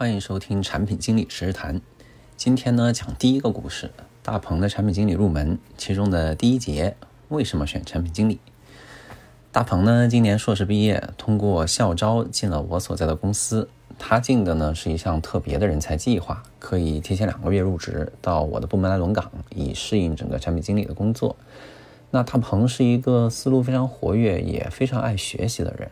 [0.00, 1.78] 欢迎收听产品经理实时谈。
[2.34, 3.90] 今天呢，讲第一个故事：
[4.22, 6.96] 大鹏的产品经理入门，其中的第一节
[7.28, 8.40] 为什么选产品经理？
[9.52, 13.68] 大鹏呢，今年硕士毕业，通过校招进了我所在的公司。
[13.98, 21.36] 他进的呢是一项特别的人才计划，可以提前两个月入职，到我的部门来轮岗，以适应整个产品经理的工作。
[22.10, 25.90] 那大鹏是一个思路非常活跃，也非常爱学习的人。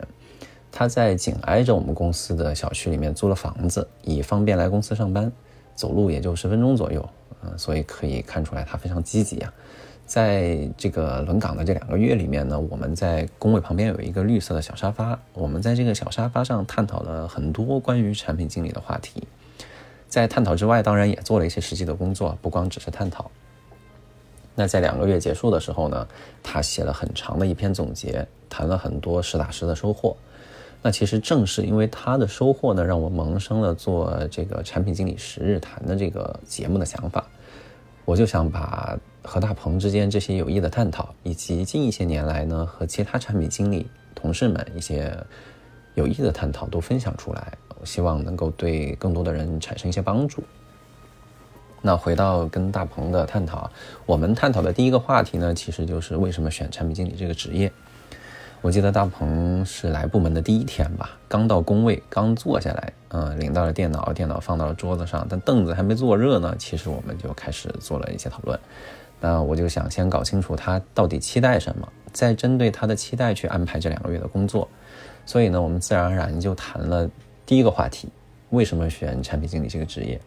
[0.71, 5.31] 他在紧挨着我们公司的小区里面租了房子，以方便来公司上班，
[5.75, 7.07] 走路也就十分钟左右。
[7.41, 9.53] 嗯，所以可以看出来他非常积极啊。
[10.05, 19.23] 在这个轮岗的这两个月里面呢，我们在工位旁边有一个绿色的小沙发，我们在这个小沙发上探讨了很多关于产品经理的话题。
[20.07, 23.29] 在探讨之外，当然也做了一些实际的工作，不光只是探讨。
[24.55, 26.07] 那在两个月结束的时候呢，
[26.41, 30.17] 他写了很长的一篇总结，谈了很多实打实的收获。
[30.81, 37.25] 那其实正是因为他的收获呢，让我萌生了做这个产品经理十日谈的这个节目的想法。
[38.05, 45.15] 我就想把和大鹏之间这些有益的探讨，以及近一些年来呢和其他产品经理同事们一些
[45.95, 50.41] 有益的探讨都分享出来，我希望能够对更多的人产生一些帮助。
[51.81, 53.69] 那回到跟大鹏的探讨，
[54.05, 57.71] 我们探讨的第一个话题呢，其实就是为什么选产品经理这个职业。
[58.61, 68.59] 我记得大鹏是来部门的第一天吧，刚到工位，刚坐下来，嗯，领到了电脑，电脑放到了桌子上，但凳子还没坐热呢，其实我们就开始做了一些讨论。
[69.21, 74.67] 那我就想先搞清楚他到底期待什么，再针对他的期待去安排这两个月的工作。
[75.25, 77.09] 所以呢，我们自然而然就谈了
[77.45, 78.09] 第一个话题：
[78.49, 80.19] 为什么选产品经理这个职业？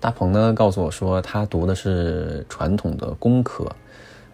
[0.00, 3.70] 大鹏呢告诉我说，他读的是传统的工科。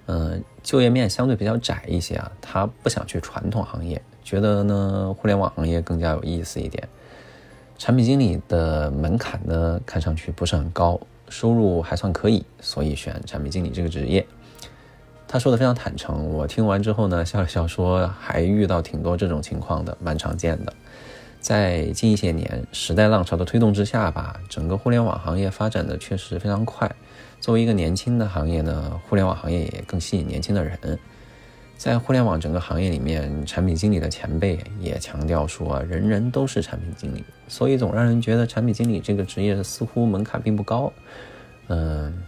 [0.07, 6.89] 嗯，就业面相对比较窄一些啊，他不想去传统行业，觉得呢互联网行业更加有意思一点。
[7.79, 14.27] 产品经理的门槛呢看上去不是很高，收入还算可以，所以选产品经理这个职业。
[15.27, 20.73] 他说的非常坦诚，我听完之后呢笑了笑说，还遇到挺多这种情况的，蛮常见的。
[21.41, 26.89] 在近一些年时代浪潮的推动之下吧，整个互联网行业发展的确实非常快。
[27.43, 30.79] 作为一个年轻的行业呢，互联网行业也更吸引年轻的人。
[31.77, 40.93] 在互联网整个行业里面，产品经理的前辈也强调说，人人都是产品经理，所以总让人觉得产品经理这个职业似乎门槛并不高，
[41.67, 42.23] 嗯，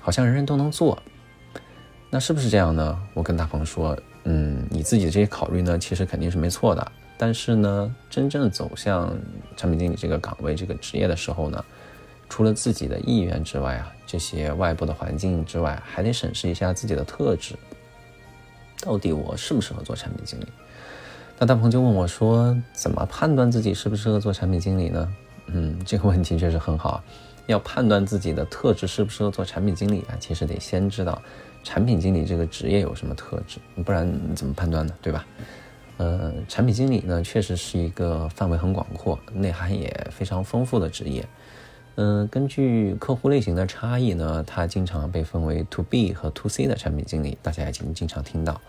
[0.00, 0.96] 好像人人都能做。
[2.08, 2.96] 那是不是这样呢？
[3.14, 6.92] 我跟大鹏说，嗯，你自己的这些考虑呢，其实肯定是没错的。
[7.18, 9.12] 但是呢，真正走向
[9.56, 11.64] 产品经理这个岗位、这个职业的时候呢？
[12.32, 17.54] 除了自己的意愿之外啊，这些外部的环境之外，还得审视一下自己的特质。
[18.80, 20.46] 到底我适不适合做产品经理？
[21.38, 25.12] 那大鹏就问我说：“怎么判断自己适不适合做产品经理呢？”
[25.48, 27.04] 嗯，这个问题确实很好。
[27.48, 31.20] 要判断自己的特质适不适合做产品经理啊，其实得先知道
[31.62, 34.94] 产品经理这个职业有什么特质，不然怎么判断呢？
[35.02, 35.26] 对吧？
[35.98, 41.22] 呃，产品经理呢，确实是一个范围很广阔、内涵也非常丰富的职业。
[41.96, 48.60] 嗯，根据客户类型的差异呢，它经常被分为 To B 和 To C 的产品经理，大家也经经常听到。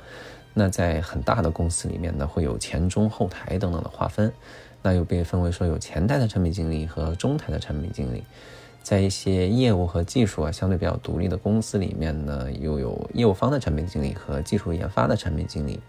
[0.54, 4.32] 那在很大的公司里面呢，会有前中后台等等的划分。
[4.82, 8.24] 那又被分为说有前台的产品经理和中台的产品经理。
[8.82, 15.80] 在一些业务和技术啊相对比较独立的公司里面呢，又有业务方的产品经理和技术研发的产品经理。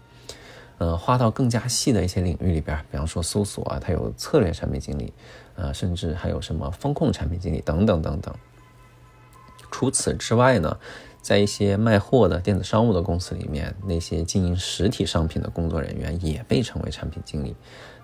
[0.77, 5.13] 呃，划到更加细的一些领域里边，比方说搜索啊，它有策略产品经理，
[5.55, 8.33] 呃，甚至还有什么风控产品经理等等等等。
[9.71, 10.77] 除此之外呢，
[11.21, 17.55] 在一些卖货的电子商务的公司里面，那些经营实体商品的工作人员也被称为产品经理。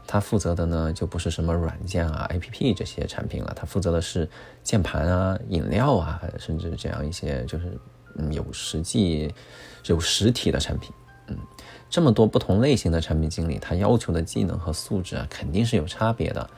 [0.07, 4.27] 他负责的呢，就不是什么软件啊、APP 这些产品了，他负责的是
[4.63, 7.77] 键盘啊、饮料啊，甚至这样一些就是
[8.17, 9.33] 嗯有实际、
[9.85, 10.91] 有实体的产品。
[11.91, 16.49] 这么多不同类型的产品经理，他要求的技能和素质啊，肯定是有差别的。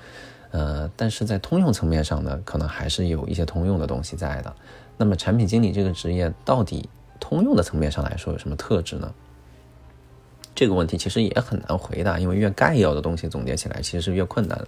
[0.52, 4.56] 呃，但是在通用层面上呢，可能还是有一些通用的东西在的。
[4.96, 6.88] 那么，产品经理这个职业到底
[7.20, 9.12] 通用的层面上来说有什么特质呢？
[10.54, 14.68] 这个问题其实也很难回答，因为越概要的东西总结起来其实是越困难的。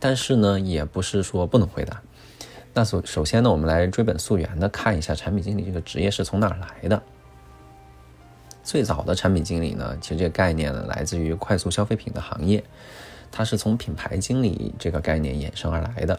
[0.00, 2.00] 但是呢，也不是说不能回答。
[2.72, 7.02] 那首首先呢，我们来追本溯源的看一下产品经理这个职业是从哪儿来的。
[8.66, 12.62] 最早的产品经理呢，其实这个概念呢来自于快速消费品的行业，
[13.30, 16.18] 它是从品牌经理这个概念衍生而来的。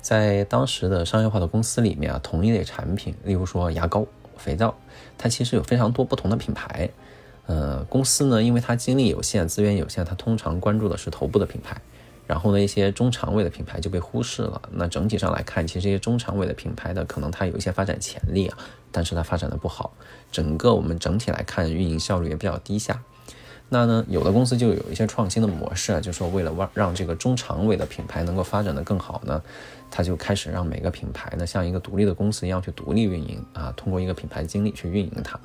[0.00, 4.06] 在当时的商业化的公司里面啊，同一类产品，例如说牙膏、
[4.36, 4.72] 肥皂，
[5.18, 6.88] 它其实有非常多不同的品牌。
[7.46, 11.76] 呃，公司呢，因为它精力有限、资源有限，它通常关注的是头部的品牌，
[12.30, 14.62] 然后呢，一些中长尾的品牌就被忽视了。
[14.70, 18.58] 那整体上来看，其实这些中长尾的品牌的可能它有一些发展潜力啊，
[18.92, 19.92] 但是它发展的不好，
[20.30, 23.02] 整个我们整体来看运营效率也比较低下。
[23.68, 29.42] 那呢，有的公司就有一些创新的模式啊，就说为了让这个中长尾的品牌能够发展的更好呢，
[29.90, 35.40] 他就开始让每个品牌呢像一个独立的公司一样去独立运营啊，通过一个品牌经理去运营它。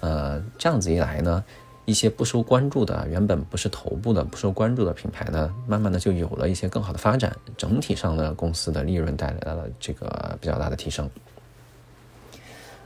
[0.00, 1.44] 呃，这样子一来呢。
[1.84, 7.36] 一些不受关注的、原本不是头部的、不受关注的品牌呢，慢慢的就有了一些更好的发展。
[7.56, 11.10] 整体上呢，公司的利润带来了这个比较大的提升。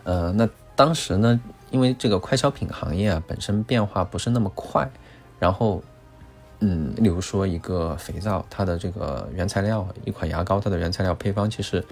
[0.04, 1.38] 呃，那当时呢，
[1.70, 4.88] 因为这个快消品行业啊本身变化不是那么快，
[5.38, 5.82] 然后，
[6.60, 11.84] 嗯，例如说一个肥皂，它的这个原材料，一款牙膏，它的原材料配方，其实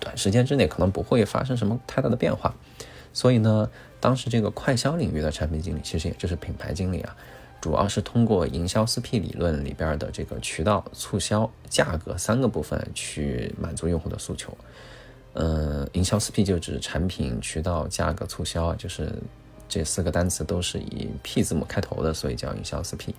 [0.00, 2.52] 短时间之内可能不会发生什么太大的变化。
[3.16, 3.66] 所以呢，
[3.98, 7.16] 当时这个快销领域的产品经理，其实也就是品牌经理啊，
[7.62, 14.54] 主要是通过营销四 P 理论里边的这个渠道、促销、价格三个部分去满足用户的诉求。
[15.32, 19.10] 嗯，营销四 P 就指产品、渠道、价格、促销，就是
[19.66, 23.14] 这四个单词都是以 P 字母开头的，所以叫营销四 P。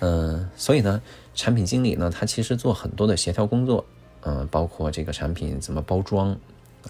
[0.00, 1.00] 嗯，所以呢，
[1.34, 3.86] 产品经理呢，他其实做很多的协调工作，
[4.20, 6.36] 嗯，包括这个产品怎么包装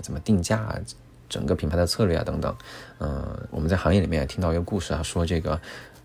[0.03, 0.77] 怎么定价。
[1.29, 2.57] 整个品牌的策略啊，等等，
[2.99, 5.61] 嗯，我们在行业里面也听到一个故事啊，说这个，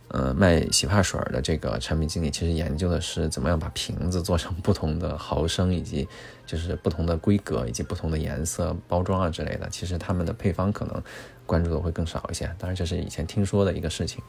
[0.08, 6.08] 呃，卖洗发水的这个产品经理其实研究的是怎么样把瓶子做成不同的毫升，以及
[6.46, 9.68] 就是不同的规格，以及不同的颜色、包装啊之类的。
[9.70, 11.04] 其实他们的配方可能
[11.46, 14.24] 关注的会更少一些，当然这是以前听说的一个事情。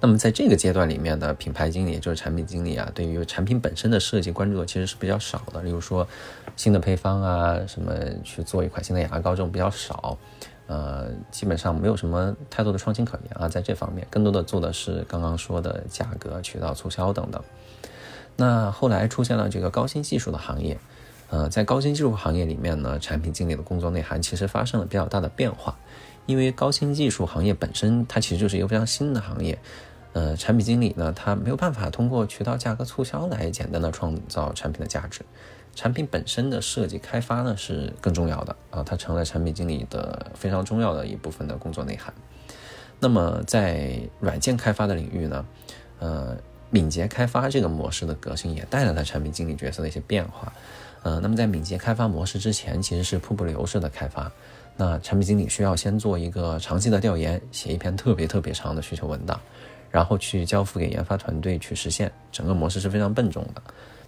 [0.00, 5.62] 那么在这个阶段里面的品牌经理，就是产品经理啊，对于产品本身的设计关注的其实是比较少的。
[5.62, 6.06] 例如说
[6.56, 10.18] 新的配方啊，什么去做一款新的牙膏这种比较少，
[10.66, 13.48] 呃，基本上没有什么太多的创新可言啊。
[13.48, 17.42] 在这方面，更多的做的是刚刚说的价格、渠道促销等等。
[18.36, 20.78] 那后来出现了这个高新技术的行业，
[21.30, 25.76] 呃，在高新技术行业里面呢，产品经理的工作内涵其实发生了比较大的变化。
[26.26, 29.58] 因为高新技术行业本身，它其实就是一个非常新的行业，
[30.12, 35.22] 呃，产品经理呢，他没有办法通过渠道、价格促销来简单的创造产品的价值，
[35.74, 42.14] 产品本身的设计开发呢是更重要的啊，它成了产品经理的非常重要的一部分的工作内涵。
[43.00, 45.44] 那么在软件开发的领域呢，
[45.98, 46.36] 呃，
[46.70, 50.52] 敏捷开发这个模式的革新也带来了产品经理角色的一些变化，
[51.02, 54.32] 呃，那么在敏捷开发模式之前，其实是瀑布流式的开发。
[54.76, 59.40] 那产品经理需要先做一个长期的调研，写一篇特别特别长的需求文档，
[59.90, 62.10] 然后去交付给研发团队去实现。
[62.32, 63.62] 整个模式是非常笨重的。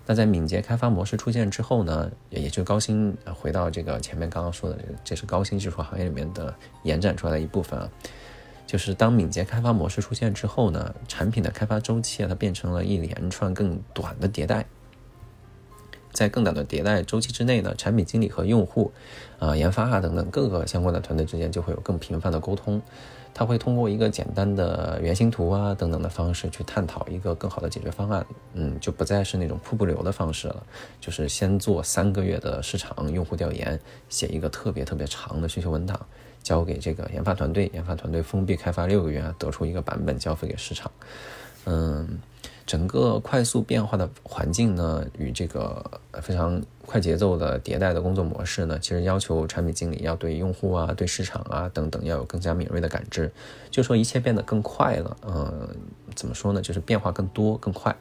[0.04, 7.88] 那在敏捷开发模式出现之后呢，也就高新回到这个前面刚刚说的，这是高新技术行业里面的延展出来的一部分啊。
[8.66, 14.66] 就是当敏捷开发模式出现之后呢，产品的开发周期啊，它变成了一连串更短的迭代。
[16.16, 18.90] 在更短的迭代周期之内呢，产品经理和用户、
[19.38, 22.80] 啊研发啊等等各个相关的团队之间就会有更频繁的沟通。
[23.34, 28.24] 他会通过一个简单的原型图啊等等的方式去探讨一个更好的解决方案。
[28.54, 30.62] 嗯，就不再是那种瀑布流的方式了，
[31.02, 33.78] 就是先做三个月的市场用户调研，
[34.08, 36.00] 写一个特别特别长的需求文档，
[36.42, 40.90] 交给这个研发团队，研发团队封闭开发六个月，得出一个版本交付给市场。
[41.66, 42.18] 嗯。
[42.66, 45.82] 整个快速变化的环境呢，与这个
[46.20, 53.30] 非常快节奏的迭代的工作模式呢，其实要求产品经理要对用户啊、对市场啊等等要有更加敏锐的感知。
[53.70, 55.68] 就说一切变得更快了，嗯，
[56.16, 56.60] 怎么说呢？
[56.60, 57.94] 就是变化更多、更快。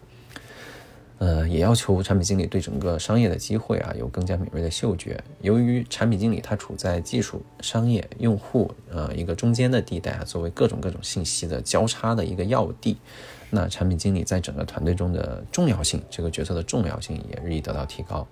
[1.18, 5.22] 呃，也要求产品经理对整个商业的机会啊有更加敏锐的嗅觉。
[5.42, 12.98] 由于产品经理他处在技术、商业、用户呃一个中间的地带啊，作为各种各种信息的交叉的一个要地。
[13.50, 18.28] 那产品经理在整个团队中的重要性，这个角色的重要性也日益得到提高。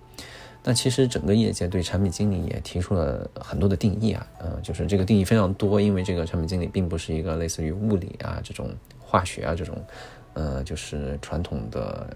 [0.66, 9.76] 那其实整个业界对产品经理也提出了很多的定义啊，呃，就是这个定义非常多，因为这个产品经理并不是一个类似于物理啊这种化学啊这种，
[10.34, 12.08] 呃，就是传统的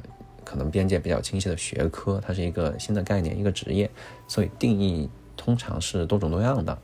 [0.48, 3.90] 可能边界比较清晰的学科，它是一个新的概念，一个职业，
[4.28, 6.78] 所以定义通常是多种多样的。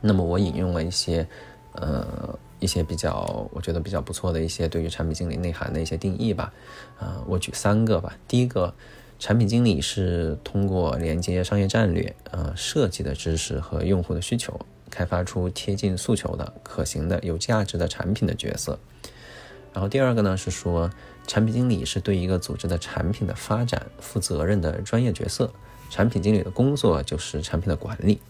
[0.00, 1.26] 那么我引用了一些，
[1.72, 2.38] 呃。
[2.60, 6.50] 一些比较，我觉得比较不错的一些对于产品经理内涵的一些定义吧，
[6.98, 8.16] 啊，我举三个吧。
[8.26, 8.72] 第一个，
[9.18, 14.58] 产品经理是通过连接商业战略、呃设计的知识和用户的需求，
[14.88, 18.78] 开发出贴近诉求的、可行的、有价值的产品的角色。
[19.74, 20.88] 然后第二个呢是说，
[21.26, 25.52] 产品经理是对一个组织的产品的发展负责任的专业角色，
[25.90, 28.20] 产品经理的工作就是产品的管理。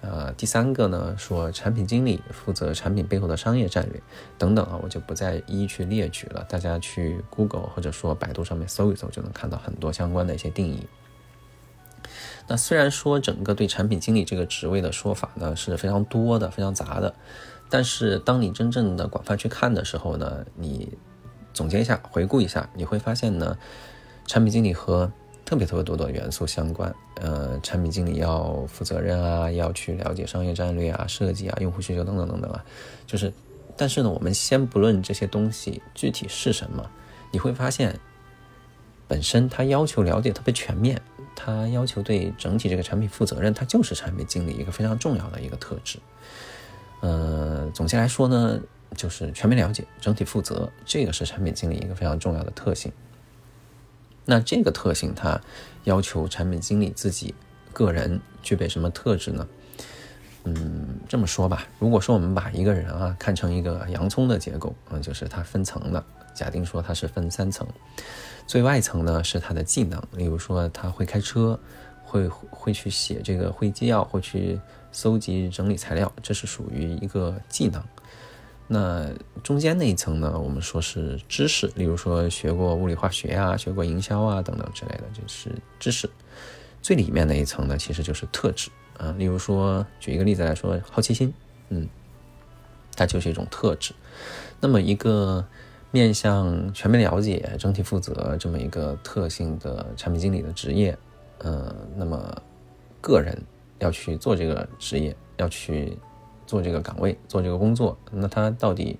[0.00, 4.00] 呃，第三个呢，说产品经理负责产品背后的商业战略
[4.38, 10.86] 等等啊，我就不再一一去列举了，大家去 Google 或者说百度上面搜一搜，就能看到很多相关的一些定义。
[12.46, 17.14] 那虽然说整个对产品经理这个职位的说法呢是非常多的、非常杂的，
[17.70, 20.88] 但是当你真正的广泛去看的时候呢，你
[21.52, 23.56] 总结一下、回顾一下，你会发现呢，
[24.26, 25.10] 产品经理和
[25.44, 32.64] 特别特别多的元素相关，呃，产品经理要负责任啊，要去了解商业战略啊、设计啊、用户需求等等等等啊，
[33.06, 33.32] 就是，
[33.76, 36.88] 但是呢，我们先不论这些东西具体是什么，
[37.32, 37.98] 你会发现，
[39.06, 41.00] 本身它要求了解特别全面，
[41.34, 45.98] 它要求对整体这个产品负责任，它就是产品经理一个非常重要的一个特质。
[47.00, 48.60] 呃，总结来说呢，
[48.96, 52.92] 就是全面了解、整体负责，这个是产品经理一个非常重要的特性。
[54.24, 55.40] 那这个特性，它
[55.84, 57.34] 要求产品经理自己
[57.72, 59.48] 个人具备什么特质呢？
[60.44, 66.04] 嗯，这么说吧，如果说我们把一个人啊看成一个洋葱的结构，嗯，就是它分层的。
[66.34, 67.66] 假定说它是分三层，
[68.46, 71.58] 最外层呢是他的技能，例如说他会开车，
[72.04, 74.56] 会会去写这个会纪要，会去
[74.92, 77.82] 搜集整理材料，这是属于一个技能。
[78.70, 79.08] 那
[79.42, 80.38] 中间那一层呢？
[80.38, 86.08] 我们说是知识，例如说学过物理化学啊，学过营销啊等等之类的，就是知识。
[86.82, 89.10] 最里面那一层呢，其实就是特质啊。
[89.16, 91.32] 例如说，举一个例子来说，好奇心，
[91.70, 91.88] 嗯，
[92.94, 93.94] 它就是一种特质。
[94.60, 95.42] 那么一个
[95.90, 100.96] 面向全面了解、整体负责这么一个特性的产品经理的职业，
[101.38, 102.42] 呃，那么
[103.00, 103.42] 个人
[103.78, 105.98] 要去做这个职业，要去。
[106.48, 108.98] 做这个岗位，做这个工作，那他到底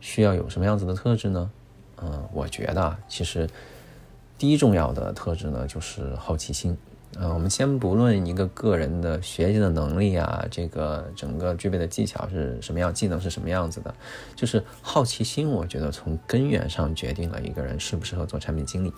[0.00, 1.50] 需要有什么样子的特质呢？
[2.00, 3.46] 嗯，我觉得其实
[4.38, 6.74] 第一重要的特质呢，就是好奇心。
[7.18, 13.94] 嗯，我们先不论一个个人的学习的能力啊，这个整个具备的技巧是什么样，技能是什么样子的，
[14.34, 18.90] 就是好奇心，我觉得从根源上决定了一个人适不适合做产品经理。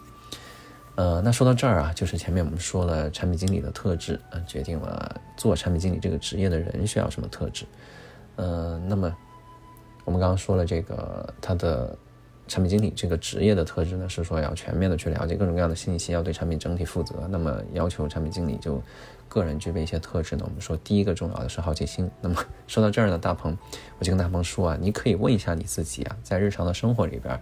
[1.00, 7.64] 呃，那说到这儿啊，就是前面我们说了产品经理的特质，呃，决定了做产品经理这个职业的人需要什么特质。
[8.37, 9.11] 呃，那么
[10.04, 11.97] 我们刚刚说了这个他的
[12.47, 17.26] 产品经理这个职业的特质呢，是说要全面的去了解各种各样的信息，要对产品整体负责。
[17.30, 18.78] 那么要求产品经理就
[19.26, 22.11] 个人具备一些特质呢，我们说第一个重要的是好奇心。
[22.21, 23.57] 那么 说到这儿呢，大鹏，
[23.99, 27.40] 我就跟大鹏说啊，你可以问一下你自己啊，在日常的生活里边，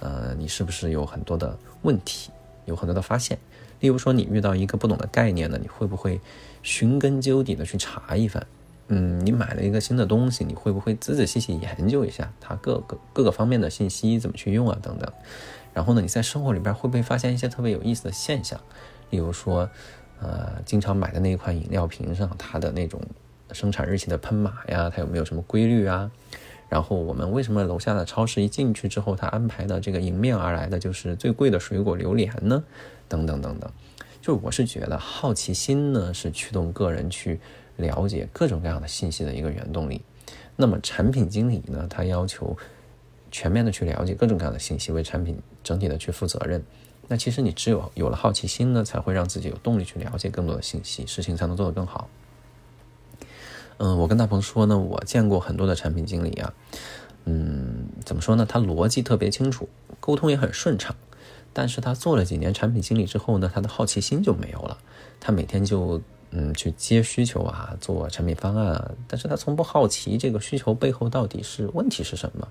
[0.00, 2.30] 呃，你是不是有很多的问题？
[2.68, 3.38] 有很多的发现，
[3.80, 6.20] 例如说你遇到一个不懂的概念呢，你会不会
[6.62, 8.46] 寻根究底的去查一番？
[8.90, 15.12] 嗯，你买了一个新的东西，你会不会仔仔细细研究一下它各个各个方面的信息怎么去用啊等等？
[15.74, 18.60] 然后呢，你在生活里边会不会发现一些特别有意思的现象？
[19.10, 19.68] 例如说，
[20.20, 23.00] 呃，经常买的那一款饮料瓶上它的那种
[23.52, 26.10] 生产日期的喷码呀，它有没有什么规律啊？
[26.68, 32.62] 然后我们为什么楼下的超市一进去之后，他安排的这个迎面而来的就是最贵的水果榴莲呢？
[33.08, 33.70] 等等等等，
[34.20, 37.40] 就我是觉得好奇心呢是驱动个人去
[37.76, 40.02] 了解各种各样的信息的一个原动力。
[40.56, 42.54] 那么产品经理呢，他要求
[43.30, 46.62] 全面的去了解各种各样的信息，为产品整体的去负责任。
[47.06, 52.10] 那其实你只有有了好奇心呢，才会让自己有动力去了解更多的信息，事情才能做得更好。
[53.78, 56.52] 嗯，我跟大鹏说呢，我见过很多的产品经理啊，
[57.24, 58.44] 嗯，怎么说呢？
[58.44, 59.68] 他逻辑特别清楚，
[60.00, 60.94] 沟通也很顺畅，
[61.52, 64.76] 但是他做了几年产品经理之后呢，他的好奇心就没有了。
[65.20, 72.48] 他每天就嗯去接需求啊，做产品方案啊，但是他从不好奇这个需求背后到底是问题是什么，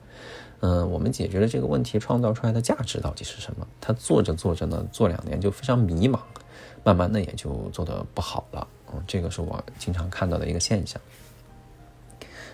[0.62, 3.68] 嗯，我们解决了这个问题创造出来的价值到底是什么？
[3.82, 6.20] 他做着做着呢，做两年就非常迷茫，
[6.86, 8.66] 慢慢的也就做得不好了。
[8.88, 11.00] 哦，这个是我经常看到的一个现象。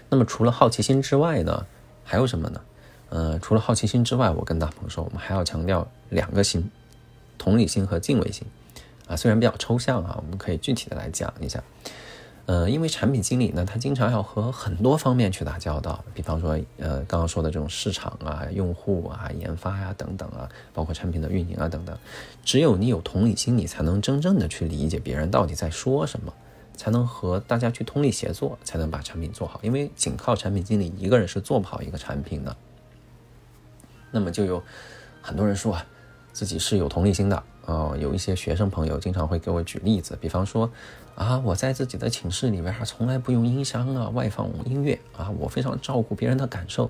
[0.09, 1.65] 那么除了好奇心之外呢，
[2.03, 2.61] 还有什么呢？
[3.09, 6.69] 呃，除了好奇心之外，我跟大鹏说，我们还要强调两个心：
[7.37, 8.45] 同理心和敬畏心。
[9.07, 11.63] 啊，虽然比较抽象啊，我们可以具体的来讲一下。
[12.45, 21.97] 呃，因为产品经理呢，他经常要和很多方面去打交道，比方说，呃，刚刚说的这种市场啊、用户啊、研发呀等等啊，包括产品的运营啊等等。
[22.43, 26.33] 只有你有同理心，你才能真正的去理解别人到底在说什么，
[26.75, 29.57] 才能和大家去通力协作，才能把产品做好。
[29.63, 32.53] 因为仅靠产品经理一个人是做不好一个产品的。
[34.11, 34.61] 那么就有
[35.21, 35.85] 很多人说啊，
[36.33, 37.41] 自己是有同理心的。
[37.67, 40.69] 哦，有一些学生朋友经常会给我举例子，比方说。
[41.15, 46.89] 啊，我在自己的寝室里边从来不用音箱啊，外放音乐啊，我非常照顾别人的感受。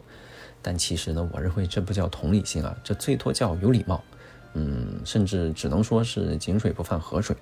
[0.62, 4.02] 但其实呢，我认为这不叫同理心啊，这最多叫有礼貌。
[4.54, 7.36] 嗯，甚至只能说是井水不犯河水。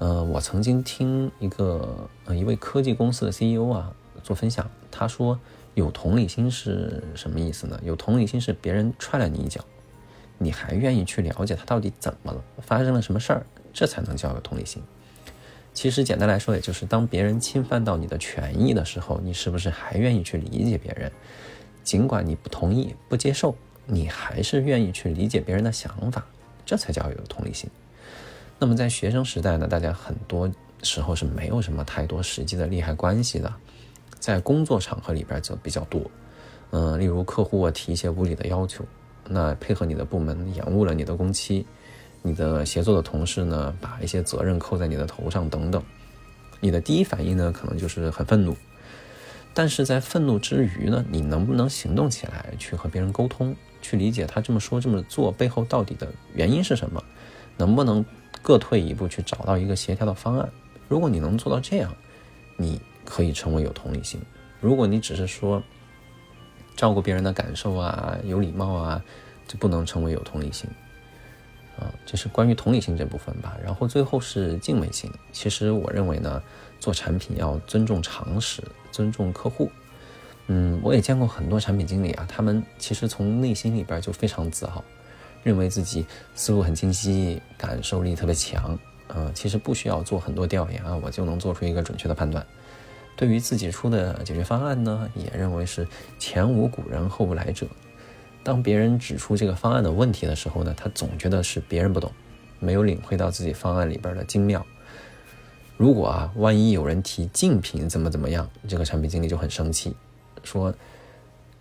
[0.00, 5.38] 呃，我曾经听一个呃一位科技公司的 CEO 啊做分享，他说
[5.74, 7.78] 有同理心是什么意思呢？
[7.84, 9.64] 有同理心是别人踹了你一脚，
[10.38, 14.82] 你还愿意去了解他到底怎么了，发生了什么事儿，这才能叫有同理心。
[15.74, 21.10] 其实简单来说，也就是当别人侵犯到你的权益的时候，你是不是还愿意去理解别人？
[21.82, 23.54] 尽管你不同意、不接受，
[23.84, 26.24] 你还是愿意去理解别人的想法，
[26.64, 27.68] 这才叫有同理心。
[28.58, 30.50] 那么在学生时代呢，大家很多
[30.82, 33.52] 时候是没有什么太多实际的利害关系的，
[34.20, 36.00] 在工作场合里边则比较多。
[36.70, 38.84] 嗯，例如客户提一些无理的要求，
[39.28, 41.66] 那配合你的部门延误了你的工期。
[42.26, 45.82] 你的协作的同事呢，把一些责任扣在你的头上等等，
[46.58, 48.56] 你的第一反应呢，可能就是很愤怒。
[49.52, 57.04] 但是在愤怒之余呢，你能不能行动起来，去和别人沟通，去理解他这么说这么做背后到底的原因是什么？
[57.58, 58.02] 能不能
[58.40, 60.48] 各退一步去找到一个协调的方案？
[60.88, 61.94] 如果你能做到这样，
[62.56, 64.18] 你可以成为有同理心。
[64.62, 65.62] 如果你只是说
[66.74, 69.04] 照顾别人的感受啊，有礼貌啊，
[69.46, 70.66] 就不能成为有同理心。
[71.78, 73.56] 啊，这是关于同理心这部分吧。
[73.62, 75.10] 然后最后是敬畏心。
[75.32, 76.42] 其实我认为呢，
[76.78, 79.70] 做产品要尊重常识，尊重客户。
[80.46, 84.84] 嗯，我也见过很多产品经理啊，他们其实从内心里边就非常自豪，
[85.42, 86.04] 认为自己
[86.34, 88.78] 思路很清晰，感受力特别强。
[89.08, 92.46] 呃，其实不需要做很多调研啊，我就能做出一个准确的判断。
[93.16, 95.86] 对于自己出的解决方案呢，也认为是
[96.18, 97.66] 前无古人后无来者。
[98.44, 102.12] 当别人指出这个方案的问题的时候呢，他总觉得是别人不懂，
[102.60, 104.64] 没有领会到自己方案里边的精妙。
[105.76, 109.96] 如果啊，万一有人提竞品怎么怎么样，这个产品经理就很生气，
[110.44, 110.72] 说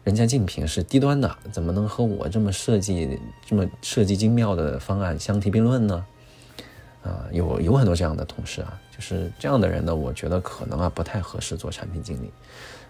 [0.04, 6.06] 人家竞品是低端的，怎么能和我这么设计、这么设计精妙的方案相提并论呢？
[7.02, 12.30] 啊，有有很多这样的同事啊，就是这样的人呢，我觉得可能啊不太合适做产品经理。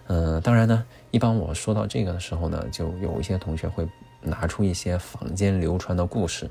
[0.08, 3.88] 嗯，当然呢，一般我说到这个的时候呢，就有一些同学会
[4.22, 6.50] 拿出一些坊间流传的故事，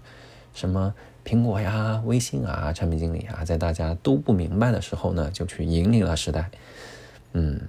[0.54, 0.92] 什么
[1.24, 6.50] 苹果呀、微信啊、产品经理啊，在大家都不明白的时候呢，就去引领了时代。
[7.35, 7.61] 嗯，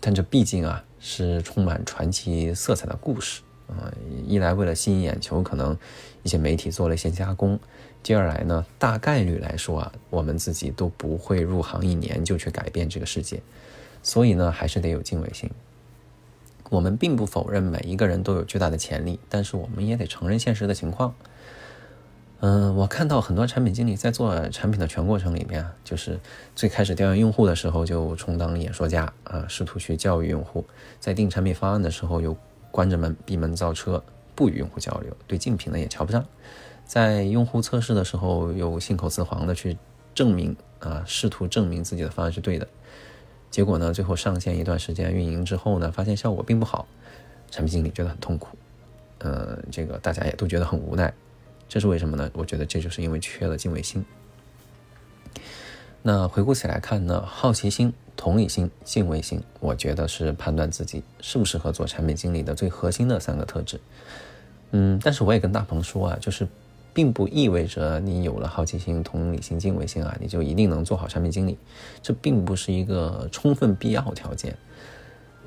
[0.00, 3.92] 但这毕竟啊是充满传奇色彩的故事啊。
[4.26, 5.76] 一来为了吸引眼球，可能
[6.24, 7.56] 一些媒体做了一些加工；
[8.02, 13.40] 第二来呢，大概率来说啊，我们自己都不会入行一年就去改变这个世界。
[14.02, 15.50] 所以呢，还是得有敬畏心。
[16.70, 21.14] 我们并不否认每一个人都有巨大的潜力，但是我们也得承认现实的情况。
[22.42, 26.18] 嗯，我看到很多产品经理在做产品的全过程里面，就是
[26.54, 30.64] 最开始调研用户的时候就充当演说家啊，试图去教育用户；
[30.98, 32.34] 在定产品方案的时候又
[32.70, 34.02] 关着门闭门造车，
[34.34, 36.22] 不与用户交流，对竞品呢也瞧不上；
[36.86, 39.76] 在用户测试的时候又信口雌黄的去
[40.14, 42.66] 证明啊，试图证明自己的方案是对的。
[43.50, 46.86] 结果呢，最后上线一段时间运营之后呢，发现效果并不好，
[47.50, 48.56] 产品经理觉得很痛苦，
[49.18, 51.12] 呃，这个大家也都觉得很无奈，
[51.68, 52.30] 这是为什么呢？
[52.34, 54.04] 我觉得这就是因为缺了敬畏心。
[56.02, 63.80] 那回顾起来看呢，好奇心、同理心、敬畏心，我觉得是判断自己适不适合做产品经理的最核心的三个特质。
[64.70, 66.46] 嗯，但是我也跟大鹏说啊，就是。
[66.92, 71.56] 并不意味着你有了好奇心、同理心、敬畏心啊，你就一定能做好产品经理。
[72.02, 74.56] 这并不是一个充分必要条件。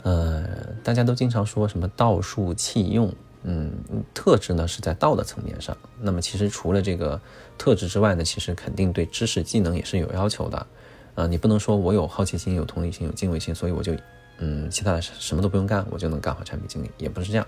[0.04, 0.46] 呃，
[0.84, 3.72] 大家都经常说什么道术器用，嗯，
[4.14, 5.78] 特质呢是在道的层面上。
[6.02, 7.20] 那么其实除了这个
[7.58, 10.68] 特质之外呢，其实肯定对知识技能也是有要求的。
[11.16, 13.94] 啊，你不能说我有好奇心、有同理心、有敬畏心，所以我就
[14.40, 17.48] 嗯，其他的什么都不用干，我就能干好产品经理，也不是这样。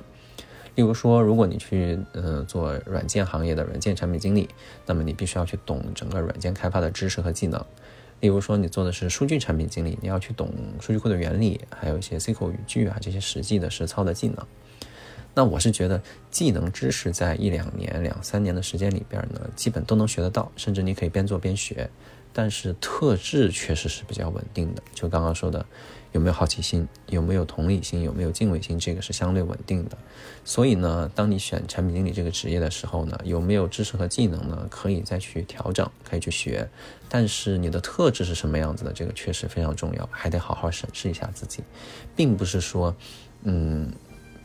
[0.75, 4.49] 例如说，如果你去呃做软件行业的软件产品经理，
[4.85, 7.63] 那么你必须要去懂整个软件开发的知识和技能。
[8.19, 14.37] 例如说，你做的是数据产品经理，你要去懂数据库的原理，还有一些 SQL 语句啊这些实际的实操的技能。
[15.33, 21.89] 那我是觉得技能知识在一两年、两三年的时间里边呢，基本都能学得到，甚至你可以边做边学。
[22.31, 25.65] 但是特质确实是比较稳定的，就刚刚说的。
[26.15, 26.87] 有没有好奇心？
[27.07, 28.01] 有没有同理心？
[28.01, 28.79] 有没有敬畏心？
[28.79, 29.97] 这个是相对稳定的。
[30.45, 34.65] 所以呢，当你选产品经理这个职业的时候呢，有没有知识和技能呢？
[34.71, 36.65] 可以再去调整，可以去学。
[37.09, 38.93] 但是你的特质是什么样子的？
[38.93, 41.61] 这个确实非常重要，还得好好审视一下自己。
[42.15, 42.95] 并不是说，
[43.43, 43.91] 嗯，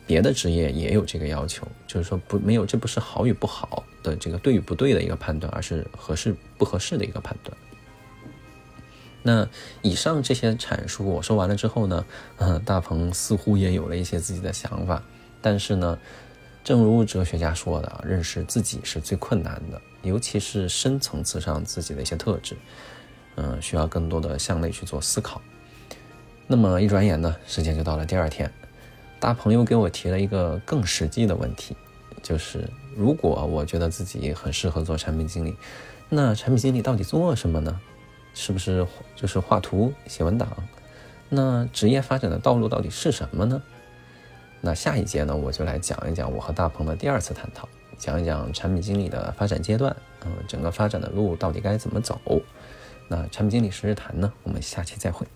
[0.09, 7.57] 别的职业也有这个要求，就是说不没有，这不是好与不好的这个对与不对的一个判断，而是合适不合适的一个判断。
[9.23, 9.47] 那
[9.83, 12.05] 以上这些阐述我说完了之后呢，
[12.39, 15.03] 嗯，大鹏似乎也有了一些自己的想法。
[15.43, 15.99] 但是呢，
[16.63, 19.81] 正如哲学家说的，认识自己是最困难的。
[20.03, 22.57] 尤其是深层次上自己的一些特质，
[23.37, 25.43] 嗯，需要更多的向内去做思考。
[26.47, 28.51] 那么一转眼呢，时间就到了第二天，
[29.19, 31.77] 大鹏又给我提了一个更实际的问题，
[32.23, 35.55] 就是如果我觉得自己很适合做产品经理，
[36.09, 37.79] 那产品经理到底做什么呢？
[38.35, 40.49] 是不是就是画图、写文档？
[41.29, 43.63] 那职业发展的道路到底是什么呢？
[44.61, 52.21] 那下一节呢，我就来讲一讲我和大鹏的第二次探讨，讲一讲产品经理的发展阶段，嗯，整个发展的路到底该怎么走。
[53.09, 55.27] 那产品经理十日谈呢，我们下期再会。